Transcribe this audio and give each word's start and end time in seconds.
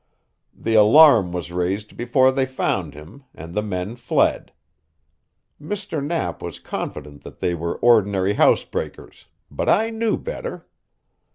The 0.55 0.73
alarm 0.73 1.31
was 1.31 1.51
raised 1.51 1.95
before 1.95 2.31
they 2.31 2.47
found 2.47 2.95
him, 2.95 3.23
and 3.35 3.53
the 3.53 3.61
men 3.61 3.95
fled. 3.95 4.51
Mr. 5.61 6.03
Knapp 6.03 6.41
was 6.41 6.57
confident 6.57 7.21
that 7.23 7.39
they 7.39 7.53
were 7.53 7.75
ordinary 7.77 8.33
housebreakers, 8.33 9.27
but 9.51 9.69
I 9.69 9.91
knew 9.91 10.17
better. 10.17 10.65